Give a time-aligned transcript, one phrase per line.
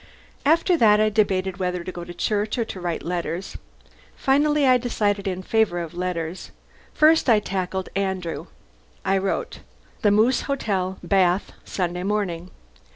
[0.47, 3.55] After that I debated whether to go to church or to write letters.
[4.15, 6.49] Finally I decided in favour of the letters.
[6.91, 8.47] First I tackled Andrew.
[9.05, 9.59] I wrote:
[10.01, 12.49] The Moose Hotel, Bath, Sunday morning.